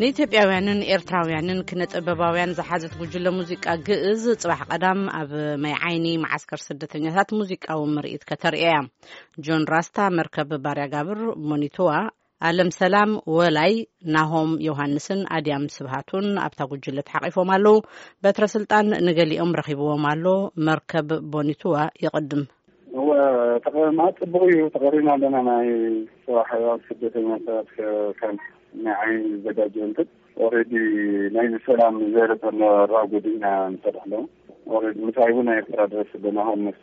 [0.00, 5.30] ንኢትዮጵያውያንን ኤርትራውያንን ክነጥ በባውያን ዝሓዘት ጉጅለ ሙዚቃ ግእዝ ፅባሕ ቀዳም ኣብ
[5.62, 8.76] ማይ ዓይኒ ማዓስከር ስደተኛታት ሙዚቃዊ ምርኢት ከተሪአያ
[9.46, 11.90] ጆን ራስታ መርከብ ባርያ ጋብር ቦኒቱዋ
[12.48, 13.72] ኣለም ሰላም ወላይ
[14.16, 17.74] ናሆም ዮሃንስን ኣድያም ስብሃቱን ኣብታ ጉጅለ ተሓቂፎም ኣለዉ
[18.26, 20.26] በትረስልጣን ንገሊኦም ረኪብዎም ኣሎ
[20.68, 22.44] መርከብ ቦኒቱዋ ይቅድም
[23.64, 25.66] ተማ ጥቡቅ እዩ ተቀሪና ኣለና ናይ
[26.26, 26.50] ፅባሕ
[26.86, 27.70] ስደተኛታት
[28.84, 29.92] ናይ ዓይኑ ዘጋጀን
[31.34, 32.42] ናይሰላም ዘረጠ
[32.94, 34.02] ራጎዲና ንሰርሕ
[34.76, 36.82] ኣለ ምሳ እ ይርትራድረስ ና ሃንስ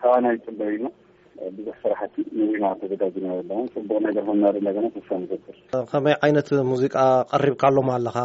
[0.01, 0.79] ካብናይ ፅበ ዩ
[1.57, 4.01] ብዙሕ ስራሕት ንማተዘጋጅናፅቅ ር
[4.55, 5.37] ርኢ ሳ ንር
[5.91, 6.95] ከመይ ዓይነት ሙዚቃ
[7.35, 8.17] ቀሪብካሎም ኣለካ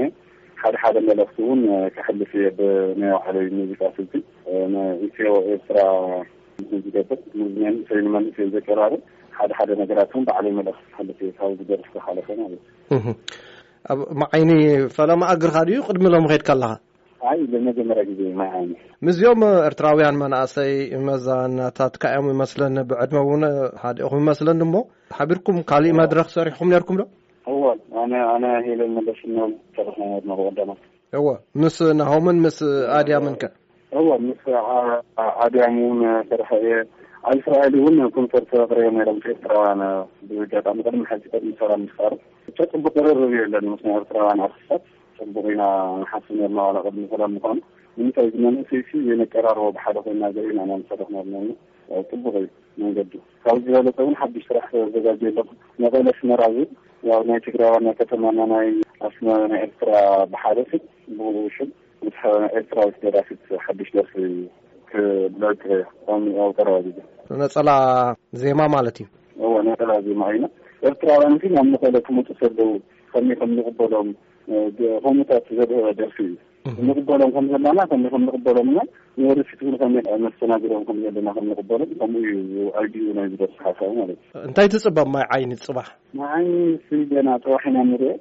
[0.61, 0.95] ሓደ ሓደ
[1.35, 1.47] ቲ
[1.99, 2.45] እ ሕልፍየ
[3.02, 3.11] ናይ
[3.81, 4.75] ባለ
[5.11, 5.89] ሙዚቃራ
[6.85, 10.13] ዝገብር ይ ዘባሪ ደደ ራት
[11.11, 12.03] ዕዩ ካ
[14.00, 14.52] ለዩብዓይኒ
[14.97, 16.63] ፈለማ ኣግርካዩ ቅድሚሎ ከድከ ኣለ
[17.67, 18.19] መጀመሪያ ግዜ
[19.11, 20.73] እዝኦም ኤርትራውያን መናእሰይ
[21.07, 23.43] መዛናታት ከኦም ይመስለን ብዕድመ እውን
[23.83, 24.75] ሓደኹም ይመስለኒ ሞ
[25.17, 27.07] ሓቢርኩም ካልእ መድረክ ሰሪሕኩም ነርኩም ዶነ
[30.69, 30.71] መ
[31.27, 31.29] ወ
[31.61, 32.57] ምስ ናሆምን ምስ
[32.99, 33.43] ኣድያምን ከ
[34.27, 35.65] ምስኣድያ
[36.29, 36.31] ረ
[37.29, 37.77] ኣብ እስራኤእ
[39.39, 39.53] ኤትራ
[40.85, 40.97] ብሚ
[42.57, 42.73] ሰሩ
[43.29, 43.55] ብዩ ለ
[43.99, 44.21] ኤርትራ
[45.19, 45.63] ጥቡቅ ኢና
[46.11, 47.57] ሓስ ነርና ላቀንክላ ምኳኑ
[47.99, 51.19] ምንታይ መንእሰይ ዘይ መቀራርቦ ብሓደ ኮይና ዘርና ምሰረ ር
[51.97, 52.45] ኣብ ጥቡቕ እዩ
[52.83, 53.11] መንገዲ
[53.43, 55.49] ካብ ዝበለሰ እዉን ሓዱሽ ስራሕ ዘጋጀ ኣለኩ
[55.83, 56.67] መቐለ ኣስመራ ብ
[57.29, 58.69] ናይ ትግራይ ዋ ከተማናይ
[59.07, 59.91] ኣስመ ናይ ኤርትራ
[60.33, 60.57] ብሓደ
[61.17, 61.57] ብውሽ
[62.57, 64.16] ኤርትራዊት ደራፊት ሓዱሽ ደርሲ
[64.91, 65.41] ክብ
[66.16, 66.27] ኣብ
[66.57, 66.75] ቀረባ
[67.44, 67.69] ነፀላ
[68.41, 69.07] ዜማ ማለት እዩ
[69.61, 70.45] እ ነፀላ ዜማ ኢና
[70.89, 71.23] ኤርትራዚ
[71.56, 72.72] ብ ንክለ ክመፁሰ ለዉ
[73.11, 74.09] ከመ ከም ንቕበሎም
[75.03, 76.18] ከምኡታት ዘበደርሲ
[76.69, 78.69] እዩ ንቅበሎም ከም ዘለና ከም ንቅበሎም
[79.19, 79.59] ንወደፊት
[80.13, 85.52] ከመስተናግሮም ከም ዘለና ከምንቅበሎም ከምኡ እዩ ኣይድ ናይ ደሓሳዊ ማለት እዩ እንታይ ትፅባ ማይ ዓይኒ
[85.68, 85.80] ፅባ
[86.22, 88.13] ናይ ዓይኒት ስገና ጥዋሕ ኢና ንሪአ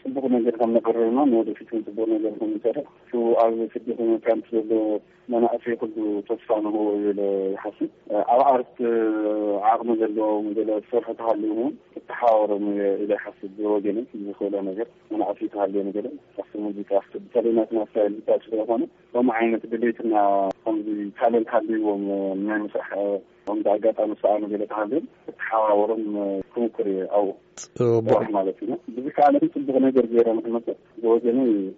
[0.00, 2.78] ፅቡቅ ነገር ከምመቀረብና ንወደፊትን ፅቡቅ ነገርም ንሰረ
[3.42, 4.80] ኣብ ፍድትካቲ ዘለዎ
[5.32, 5.96] መናእሲ ክሉ
[6.26, 6.82] ተፋ ንግዎ
[7.18, 7.22] ብ
[7.54, 7.90] ይሓስብ
[8.32, 8.74] ኣብ ኣርት
[9.70, 9.88] ዓቕሚ
[10.58, 12.52] ዘለዎ ሰርሑ ተሃልዩም ብተሓወሮ
[13.12, 16.06] ይሓስ ብወገነ ዝክእሉ ነገር መናእሲ ተሃልዮ ነገሎ
[16.36, 16.90] ካ ሙዚቃ
[17.46, 17.72] ሌናት
[18.72, 18.82] ኮነ
[19.14, 20.14] ከም ዓይነት ብሌትና
[20.66, 20.78] ከም
[21.20, 22.04] ካሌን ሃልይዎም
[22.48, 22.92] ናይ መስራሐ
[23.74, 24.66] ኣጋጣሚ ሰኣሃ
[25.38, 26.02] ተሓዋወሮም
[26.62, 26.88] ምኩሪ
[27.94, 29.24] ውማለትዙዓ
[29.54, 29.96] ፅቡቅ ነገ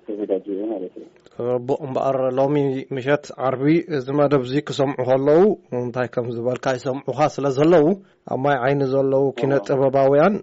[0.07, 0.97] ተዘጋእዩለት
[1.43, 2.57] እ ቡቅ እምበኣር ሎሚ
[2.97, 3.65] ምሸት ዓርቢ
[3.97, 5.43] እዚ መደብ እዙ ክሰምዑ ከለዉ
[5.81, 7.87] እንታይ ከም ዝበልካ ይሰምዑካ ስለ ዘለዉ
[8.35, 10.35] ኣብ ማይ ዓይኒ ዘለዉ ኪነ ጥበባውያን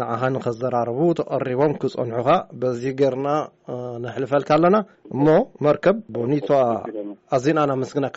[0.00, 2.28] ንዓኸንከዘራርቡ ተቀሪቦም ክፀንሑካ
[2.62, 3.28] በዚ ገርና
[4.04, 4.76] ነሕልፈልካ ኣለና
[5.14, 5.26] እሞ
[5.66, 6.48] መርከብ ቦኒት
[7.36, 8.16] ኣዝና ናምስግነካ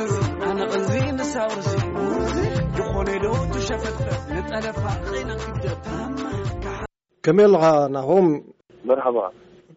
[7.25, 7.65] ከመየለካ
[7.95, 8.27] ናኹም
[8.89, 8.99] መር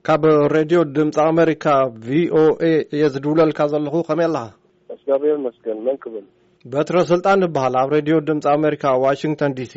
[0.06, 0.22] ካብ
[0.54, 1.66] ሬድዮ ድምፂ ኣሜሪካ
[2.06, 2.62] ቪኦኤ
[2.94, 4.44] እየ ዝድውለልካ ዘለኹ ከመለካ
[4.93, 6.25] መስጋዮ መስገን መን ክብል
[6.72, 9.72] በትረስልጣን ዝበሃል ኣብ ሬድዮ ድምፂ ኣሜሪካ ዋሽንግቶን ዲሲ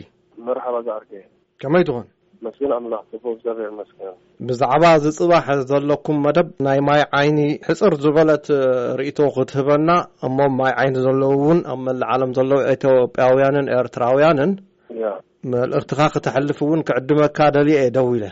[0.48, 1.04] መባ ዝዕር
[1.76, 2.06] መይትኾን
[2.46, 2.58] መስ
[4.46, 8.46] ዘስብዛዕባ ዝፅባሕ ዘለኩም መደብ ናይ ማይ ዓይኒ ሕፅር ዝበለት
[9.00, 9.90] ርእቶ ክትህበና
[10.28, 14.52] እሞ ማይ ዓይኒ ዘለዉ ውን ኣብ መላ ዓለም ዘለዉ ኢትዮያውያንን ኤርትራውያንን
[15.54, 18.26] መልእክትካ ክትሐልፍ እውን ክዕድመካ ደሊ የ ደው ኢለ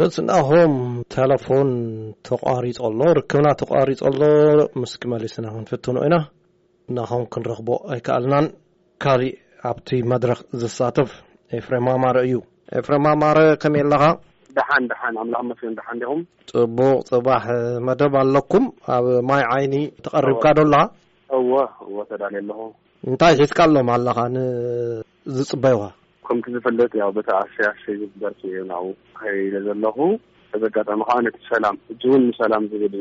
[0.00, 0.74] ምስናኹም
[1.12, 1.70] ቴለፎን
[2.28, 4.20] ተቋሪፆ ኣሎ ርክብና ተቋሪፆ ኣሎ
[4.82, 6.18] ምስክመሊስና ክንፍትኖ ኢና
[6.98, 8.46] ናኸም ክንረክቦ ኣይከኣልናን
[9.04, 9.34] ካሊእ
[9.70, 11.10] ኣብቲ መድረክ ዝሳተፍ
[11.58, 12.34] ኤፍሬማማር እዩ
[12.80, 14.04] ኤፍሬማማረ ከመይ ኣለኻ
[14.56, 16.20] ደሓን ዳሓን ኣምላክ መስን ዳሓን ዲኹም
[16.50, 17.44] ፅቡቅ ፅባሕ
[17.86, 18.64] መደብ ኣለኩም
[18.96, 19.74] ኣብ ማይ ዓይኒ
[20.06, 20.80] ተቀሪብካ ዶለካ
[21.38, 22.58] እወ ተዳሊ ኣለኹ
[23.08, 25.84] እንታይ ሒዝካ ኣሎም ኣለካ ንዝፅበዩኻ
[26.26, 27.68] ከምቲ ዝፍለጥ ያ በታ ኣስያ
[28.00, 28.84] ዝበርሲው
[29.18, 29.98] ከይለ ዘለኹ
[30.52, 32.96] ከዘጋጠምካ ኣነት ሰላም እ እውን ንሰላም ዝብል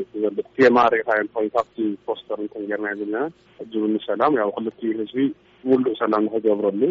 [0.67, 1.71] እ ማርዮኮካብ
[2.07, 3.15] ፖስተርንጌርናይ ዘለና
[3.63, 5.19] እእውን ንሰላም ክልት ህዝቢ
[5.65, 6.81] ብውሉእ ሰላም ንክገብረሉ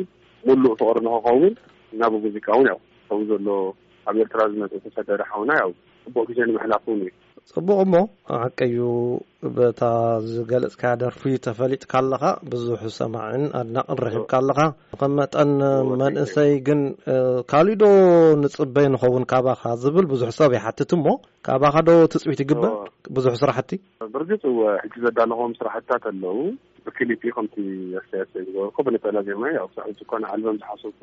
[0.49, 1.53] ሙሉእ ፍቅሪ ንክኸውን
[1.93, 2.75] እናብ ሙዚቃ እውን ያ
[3.09, 3.57] ከብኡ ዘሎ
[4.09, 5.73] ኣብ ኤርትራ ዝመፅእ ዝተሰደድ ሓውና ው
[6.05, 7.11] ፅቡቅ ክዜ ንምሕላፉ ውን እዩ
[7.55, 7.95] ፅቡቅ እሞ
[8.39, 8.77] ዓቀዩ
[9.57, 9.83] በታ
[10.31, 14.61] ዝገለፅካያ ደርፍዩ ተፈሊጥካ ኣለካ ብዙሕ ሰማዕን ኣድናቅ ንረኪብካ ኣለካ
[15.01, 15.51] ከም መጠን
[16.03, 16.81] መንእሰይ ግን
[17.53, 17.87] ካሊእ ዶ
[18.43, 21.07] ንፅበይ ንኸውን ካባካ ዝብል ብዙሕ ሰብ የሓትት እሞ
[21.49, 22.73] ካባኻዶ ትፅቢት ይግበር
[23.19, 23.73] ብዙሕ ስራሕቲ
[24.17, 24.43] ብርግፅ
[24.85, 26.39] ሕጂ ዘዳለኹም ስራሕትታት ኣለዉ
[26.87, 27.55] ብክሊ ከምቲ
[28.03, 31.01] ርሰርሰ ዝገበሩከ ብነፀላ ዜማ ክሳዕ ዝኮነ ኣልም ዝሓሰኩ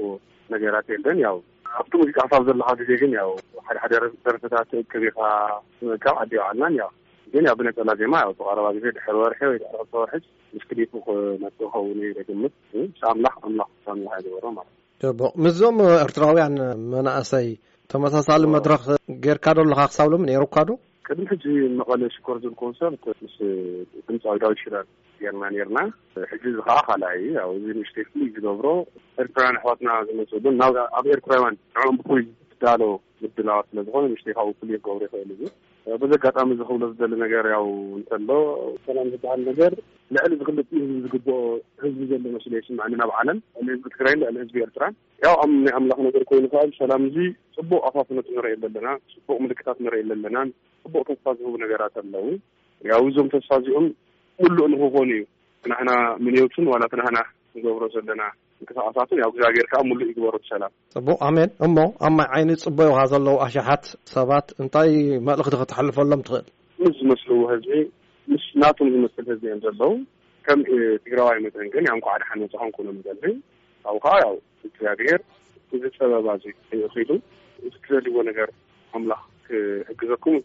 [0.54, 1.20] ነገራት ልደን
[1.80, 3.14] ኣብቲ ሙዚቃ ክሳብ ዘለካ ግዜ ግን
[3.68, 3.94] ሓደ ሓደ
[4.26, 5.18] ደረፈታት ከቢካ
[5.82, 6.88] ዝብ ዓደይባዓልና
[7.46, 10.22] ን ብነፀበላዜማ ብቀረባ ግዜድሕ ወርሒወወርሒ
[10.56, 13.28] ምስ ክሊ ክመፅ ክኸውን ደግምኣምላ
[13.94, 14.46] ኣምላ ገሮ
[15.22, 16.56] ቡቅ ምስዞም ኤርትራውያን
[16.94, 17.48] መናእሰይ
[17.92, 18.84] ተመሳሳሊ መድረክ
[19.26, 20.72] ጌይርካ ዶለካ ክሳብ ሎ ኔሩካ ዶ
[21.08, 21.46] ከድም ሕዚ
[21.80, 22.94] መቐለ ሽከር ዝብልከ ሰብ
[23.24, 23.36] ምስ
[24.08, 24.86] ድምፃዊ ዳዊ ሽዳር
[25.28, 25.80] ርና ነርና
[26.32, 28.68] ሕዚ ዝ ከዓካል ዩ እዚ ምሽ ፍሉይ ዝገብሮ
[29.22, 30.58] ኤርትራውያን ኣሕዋትና ዝመፅሉን
[30.98, 31.56] ኣብ ኤርትራውያን
[31.86, 32.82] ንም ብኮ ዝትዳሎ
[33.24, 37.66] ምድላባት ስለዝኮነ ምሽ ካብኡ ፍሉይ ክገብሮ ይክእሉ እዩ ብዘጋጣሚ ዝክብሎ ዝደ ነገር ያው
[37.98, 38.30] እንተሎ
[38.88, 39.72] ሰላም ዝበሃል ነገር
[40.16, 41.38] ልዕሊ ዝክልጥዩ ህዝቢ ዝግብኦ
[41.84, 44.84] ህዝቢ ዘሎ መስለ የስምዕኒ ናብ ዓለም ዕሊ ህዝቢ ትግራይን ዕሊ ህዝቢ ኤርትራ
[45.26, 47.18] ያው ናይ ኣምላኽ ነገር ኮይኑ ከል ሰላም እዙ
[47.58, 50.38] ፅቡቅ ኣፋፍነት ንርእ ለና ፅቡቅ ምልክታት ንርኢ ዘለና
[50.88, 52.26] ፅቡቅ ተስፋ ዝህቡ ነገራት ኣለዉ
[52.90, 53.86] ያ እዞም ተስፋ እዚኦም
[54.44, 55.24] ምሉእ ንክኮኑ እዩ
[55.64, 55.92] ትናሕና
[56.26, 57.20] ምንትን ዋላ ትናሕና
[57.56, 58.24] ንገብሮ ዘለና
[58.62, 60.64] እንቅስቀሳት እግዚኣብሔር ከዓ ምሉእ ይግበሮ ትሰላ
[60.96, 63.86] ፅቡቅ ኣሜን እሞ ኣብ ማይ ዓይኒት ፅበብ ከ ዘለዉ ኣሽሓት
[64.16, 64.92] ሰባት እንታይ
[65.30, 66.48] መልእክቲ ክትሓልፈሎም ትኽእል
[66.84, 67.68] ምስ ዝመስሉህዚ
[68.32, 69.82] ምስ ናቶም ዝመስል ህዝኦም ዘለዉ
[70.48, 70.60] ከም
[71.06, 73.24] ትግራዋይ መተንግን ያንከዓደ ሓንፃኮን ኮኖ ዘሊ
[73.86, 74.22] ካብኡ ከዓ
[74.76, 75.20] ግዚኣብሔር
[75.76, 76.44] እዚ ፀበባዚ
[76.82, 77.10] ይክሉ
[77.68, 78.50] እዚ ትደልይዎ ነገር
[78.98, 80.38] ኣምላኽ ክሕግዘኩም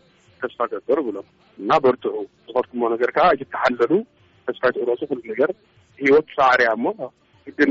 [0.45, 1.27] ተስፋ ገር እብሎም
[1.63, 2.17] እና በርትዑ
[2.47, 3.93] ዝኮልኩ ሞ ነገር ከዓ እተሓለሉ
[4.47, 5.51] ተስፋይ ትቁረሱ ክሉ ነገር
[6.05, 6.87] ሂወት ሳዕርያ እሞ
[7.51, 7.71] እግን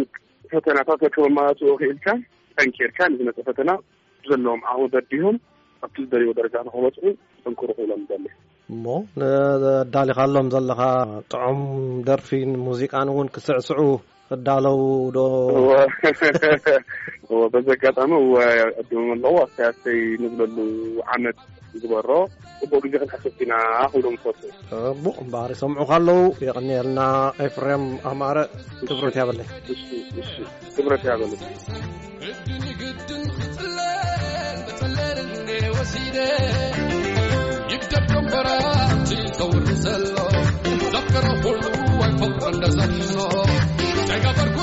[0.51, 2.07] ፈተናታት በከመማለትኡ ክእልካ
[2.61, 3.69] ጠንኪርካ ንዝመፀ ፈተና
[4.29, 5.37] ዘለዎም ኣኡ በዲሆም
[5.85, 8.17] ኣብቲ ዝደርዎ ደረጃ ንክበፅዑ ዝተንክሩ ክብሎም ዘ
[8.73, 8.85] እሞ
[9.21, 10.81] ንዳሊካሎም ዘለካ
[11.33, 11.61] ጥዑም
[12.09, 13.79] ደርፊን ሙዚቃን እውን ክስዕስዑ
[14.31, 14.77] ክዳለው
[15.15, 15.21] ዶ
[17.53, 18.11] በዘኣጋጣሚ
[18.81, 20.57] ኣድሞም ኣለዉ ኣተይ ኣተይ ንብለሉ
[21.15, 21.39] ዓመት
[21.77, 22.09] እዝበሮ
[22.63, 23.53] እግ ክንካሰቲና
[23.91, 24.15] ክሉም
[25.23, 26.99] እምበሪ ሰምዑ ካኣለዉ የቐኒልና
[27.45, 28.37] ኤፍረም ኣማረ
[28.87, 31.41] ክብረት ያበለይክብረትያለ እድ
[32.65, 33.77] ንግድን ክትለ
[34.67, 35.47] ብጠሌን
[35.77, 35.93] ወሲ
[37.73, 38.47] ይብደራ
[39.39, 39.81] ሰውዘሎ
[40.95, 41.45] ዛከ ይቆ
[42.51, 42.67] እኖ
[44.23, 44.57] ይበርኩ